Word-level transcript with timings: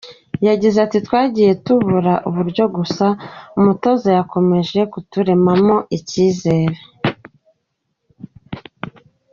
Ygaize 0.41 0.79
ati 0.87 0.97
“Twagiye 1.07 1.51
tubura 1.65 2.13
uburyo 2.29 2.63
gusa 2.75 3.05
umutoza 3.59 4.09
yakomeje 4.17 4.79
kuturemamo 4.93 5.75
icyizere. 5.97 6.79